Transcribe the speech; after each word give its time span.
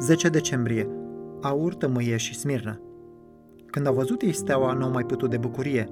10 0.00 0.28
decembrie. 0.28 0.88
Aur, 1.40 1.74
tămâie 1.74 2.16
și 2.16 2.34
smirnă. 2.34 2.80
Când 3.66 3.86
au 3.86 3.94
văzut 3.94 4.22
ei 4.22 4.32
steaua, 4.32 4.72
n-au 4.72 4.90
mai 4.90 5.04
putut 5.04 5.30
de 5.30 5.36
bucurie. 5.36 5.88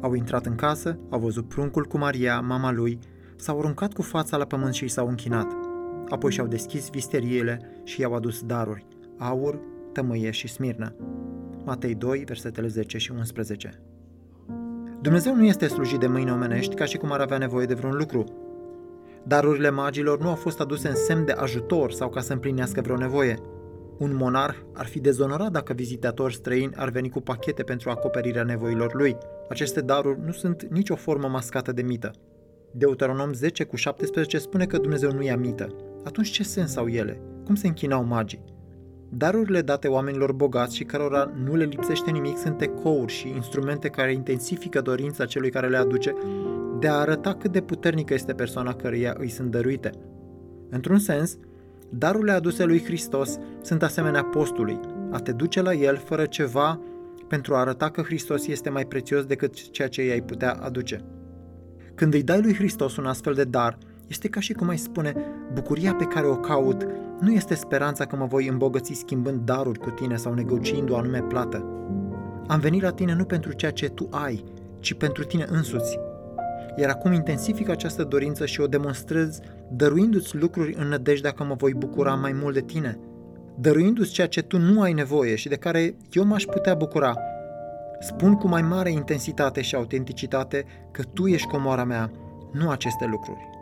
Au 0.00 0.14
intrat 0.14 0.46
în 0.46 0.54
casă, 0.54 0.98
au 1.10 1.18
văzut 1.18 1.48
pruncul 1.48 1.84
cu 1.84 1.98
Maria, 1.98 2.40
mama 2.40 2.72
lui, 2.72 2.98
s-au 3.36 3.58
aruncat 3.58 3.92
cu 3.92 4.02
fața 4.02 4.36
la 4.36 4.44
pământ 4.44 4.74
și 4.74 4.88
s-au 4.88 5.08
închinat. 5.08 5.56
Apoi 6.08 6.30
și-au 6.30 6.46
deschis 6.46 6.90
visteriile 6.90 7.60
și 7.84 8.00
i-au 8.00 8.14
adus 8.14 8.42
daruri, 8.42 8.86
aur, 9.18 9.60
tămâie 9.92 10.30
și 10.30 10.48
smirnă. 10.48 10.94
Matei 11.64 11.94
2, 11.94 12.24
versetele 12.26 12.66
10 12.66 12.98
și 12.98 13.12
11. 13.12 13.82
Dumnezeu 15.00 15.34
nu 15.34 15.44
este 15.44 15.66
slujit 15.66 15.98
de 15.98 16.06
mâini 16.06 16.30
omenești 16.30 16.74
ca 16.74 16.84
și 16.84 16.96
cum 16.96 17.12
ar 17.12 17.20
avea 17.20 17.38
nevoie 17.38 17.66
de 17.66 17.74
vreun 17.74 17.96
lucru. 17.96 18.24
Darurile 19.26 19.70
magilor 19.70 20.20
nu 20.20 20.28
au 20.28 20.34
fost 20.34 20.60
aduse 20.60 20.88
în 20.88 20.94
semn 20.94 21.24
de 21.24 21.32
ajutor 21.32 21.92
sau 21.92 22.08
ca 22.08 22.20
să 22.20 22.32
împlinească 22.32 22.80
vreo 22.80 22.96
nevoie. 22.96 23.38
Un 23.98 24.16
monarh 24.16 24.56
ar 24.74 24.86
fi 24.86 25.00
dezonorat 25.00 25.50
dacă 25.50 25.72
vizitatori 25.72 26.34
străini 26.34 26.74
ar 26.76 26.90
veni 26.90 27.08
cu 27.08 27.20
pachete 27.20 27.62
pentru 27.62 27.90
acoperirea 27.90 28.42
nevoilor 28.42 28.94
lui. 28.94 29.16
Aceste 29.48 29.80
daruri 29.80 30.20
nu 30.24 30.32
sunt 30.32 30.66
nicio 30.70 30.94
formă 30.94 31.28
mascată 31.28 31.72
de 31.72 31.82
mită. 31.82 32.10
Deuteronom 32.72 33.32
10 33.32 33.64
cu 33.64 33.76
17 33.76 34.38
spune 34.38 34.66
că 34.66 34.78
Dumnezeu 34.78 35.12
nu 35.12 35.22
ia 35.22 35.36
mită. 35.36 35.66
Atunci 36.04 36.30
ce 36.30 36.42
sens 36.42 36.76
au 36.76 36.88
ele? 36.88 37.20
Cum 37.44 37.54
se 37.54 37.66
închinau 37.66 38.04
magii? 38.04 38.44
Darurile 39.12 39.62
date 39.62 39.88
oamenilor 39.88 40.32
bogați 40.32 40.76
și 40.76 40.84
cărora 40.84 41.32
nu 41.44 41.54
le 41.54 41.64
lipsește 41.64 42.10
nimic 42.10 42.36
sunt 42.36 42.60
ecouri 42.60 43.12
și 43.12 43.28
instrumente 43.28 43.88
care 43.88 44.12
intensifică 44.12 44.80
dorința 44.80 45.26
celui 45.26 45.50
care 45.50 45.68
le 45.68 45.76
aduce 45.76 46.14
de 46.78 46.88
a 46.88 46.94
arăta 46.94 47.34
cât 47.34 47.52
de 47.52 47.60
puternică 47.60 48.14
este 48.14 48.32
persoana 48.32 48.74
căreia 48.74 49.14
îi 49.18 49.28
sunt 49.28 49.50
dăruite. 49.50 49.90
Într-un 50.68 50.98
sens, 50.98 51.36
darurile 51.88 52.32
aduse 52.32 52.64
lui 52.64 52.84
Hristos 52.84 53.38
sunt 53.62 53.82
asemenea 53.82 54.24
postului, 54.24 54.80
a 55.10 55.18
te 55.18 55.32
duce 55.32 55.62
la 55.62 55.72
el 55.72 55.96
fără 55.96 56.26
ceva 56.26 56.80
pentru 57.28 57.54
a 57.54 57.58
arăta 57.58 57.90
că 57.90 58.02
Hristos 58.02 58.46
este 58.46 58.70
mai 58.70 58.84
prețios 58.84 59.24
decât 59.24 59.70
ceea 59.70 59.88
ce 59.88 60.04
i-ai 60.04 60.22
putea 60.22 60.52
aduce. 60.52 61.04
Când 61.94 62.14
îi 62.14 62.22
dai 62.22 62.40
lui 62.40 62.54
Hristos 62.54 62.96
un 62.96 63.06
astfel 63.06 63.34
de 63.34 63.44
dar, 63.44 63.78
este 64.10 64.28
ca 64.28 64.40
și 64.40 64.52
cum 64.52 64.68
ai 64.68 64.76
spune, 64.76 65.14
bucuria 65.52 65.94
pe 65.94 66.04
care 66.04 66.26
o 66.26 66.36
caut 66.36 66.86
nu 67.20 67.32
este 67.32 67.54
speranța 67.54 68.04
că 68.04 68.16
mă 68.16 68.24
voi 68.24 68.46
îmbogăți 68.46 68.92
schimbând 68.94 69.40
daruri 69.40 69.78
cu 69.78 69.90
tine 69.90 70.16
sau 70.16 70.34
negociind 70.34 70.90
o 70.90 70.96
anume 70.96 71.22
plată. 71.22 71.64
Am 72.46 72.60
venit 72.60 72.82
la 72.82 72.90
tine 72.90 73.14
nu 73.14 73.24
pentru 73.24 73.52
ceea 73.52 73.70
ce 73.70 73.88
tu 73.88 74.08
ai, 74.10 74.44
ci 74.78 74.94
pentru 74.94 75.24
tine 75.24 75.44
însuți. 75.48 75.98
Iar 76.76 76.90
acum 76.90 77.12
intensific 77.12 77.68
această 77.68 78.04
dorință 78.04 78.46
și 78.46 78.60
o 78.60 78.66
demonstrez 78.66 79.40
dăruindu-ți 79.72 80.36
lucruri 80.36 80.74
în 80.78 80.88
nădejdea 80.88 81.30
că 81.30 81.44
mă 81.44 81.54
voi 81.54 81.74
bucura 81.74 82.14
mai 82.14 82.32
mult 82.32 82.54
de 82.54 82.60
tine, 82.60 82.98
dăruindu-ți 83.58 84.12
ceea 84.12 84.28
ce 84.28 84.42
tu 84.42 84.58
nu 84.58 84.80
ai 84.80 84.92
nevoie 84.92 85.34
și 85.34 85.48
de 85.48 85.56
care 85.56 85.94
eu 86.12 86.24
m-aș 86.24 86.44
putea 86.44 86.74
bucura. 86.74 87.14
Spun 88.00 88.34
cu 88.34 88.48
mai 88.48 88.62
mare 88.62 88.90
intensitate 88.90 89.60
și 89.62 89.74
autenticitate 89.74 90.64
că 90.90 91.02
tu 91.02 91.26
ești 91.26 91.48
comoara 91.48 91.84
mea, 91.84 92.10
nu 92.52 92.70
aceste 92.70 93.06
lucruri. 93.10 93.59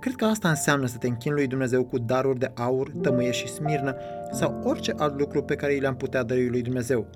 Cred 0.00 0.14
că 0.14 0.24
asta 0.24 0.48
înseamnă 0.48 0.86
să 0.86 0.96
te 0.96 1.06
închin 1.06 1.32
lui 1.32 1.46
Dumnezeu 1.46 1.84
cu 1.84 1.98
daruri 1.98 2.38
de 2.38 2.52
aur, 2.54 2.90
tămâie 3.02 3.30
și 3.30 3.48
smirnă 3.48 3.96
sau 4.32 4.60
orice 4.64 4.94
alt 4.96 5.18
lucru 5.18 5.42
pe 5.42 5.54
care 5.54 5.74
i 5.74 5.80
le-am 5.80 5.96
putea 5.96 6.22
dărui 6.22 6.48
lui 6.48 6.62
Dumnezeu. 6.62 7.06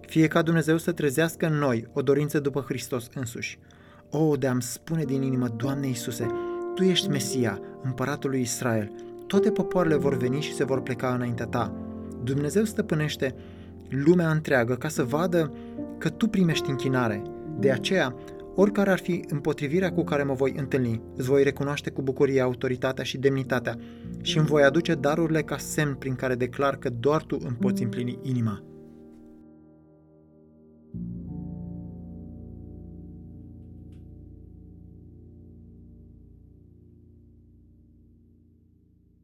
Fie 0.00 0.26
ca 0.26 0.42
Dumnezeu 0.42 0.76
să 0.76 0.92
trezească 0.92 1.46
în 1.46 1.54
noi 1.54 1.88
o 1.92 2.02
dorință 2.02 2.40
după 2.40 2.64
Hristos 2.68 3.08
însuși. 3.14 3.58
O, 4.10 4.36
de 4.36 4.46
am 4.46 4.60
spune 4.60 5.04
din 5.04 5.22
inimă, 5.22 5.48
Doamne 5.48 5.86
Iisuse, 5.86 6.26
Tu 6.74 6.82
ești 6.82 7.08
Mesia, 7.08 7.60
împăratul 7.82 8.30
lui 8.30 8.40
Israel. 8.40 8.90
Toate 9.26 9.50
popoarele 9.50 9.96
vor 9.96 10.16
veni 10.16 10.40
și 10.40 10.54
se 10.54 10.64
vor 10.64 10.82
pleca 10.82 11.14
înaintea 11.14 11.46
Ta. 11.46 11.72
Dumnezeu 12.22 12.64
stăpânește 12.64 13.34
lumea 13.88 14.30
întreagă 14.30 14.74
ca 14.74 14.88
să 14.88 15.04
vadă 15.04 15.52
că 15.98 16.08
Tu 16.08 16.26
primești 16.26 16.70
închinare. 16.70 17.22
De 17.58 17.70
aceea, 17.70 18.14
Oricare 18.56 18.90
ar 18.90 18.98
fi 18.98 19.24
împotrivirea 19.28 19.92
cu 19.92 20.04
care 20.04 20.22
mă 20.22 20.34
voi 20.34 20.54
întâlni, 20.56 21.02
îți 21.16 21.28
voi 21.28 21.42
recunoaște 21.42 21.90
cu 21.90 22.02
bucurie 22.02 22.40
autoritatea 22.40 23.04
și 23.04 23.18
demnitatea 23.18 23.76
și 24.22 24.38
îmi 24.38 24.46
voi 24.46 24.62
aduce 24.62 24.94
darurile 24.94 25.42
ca 25.42 25.56
semn 25.56 25.94
prin 25.94 26.14
care 26.14 26.34
declar 26.34 26.76
că 26.76 26.90
doar 26.90 27.22
tu 27.22 27.38
îmi 27.40 27.56
poți 27.60 27.82
împlini 27.82 28.18
inima. 28.22 28.62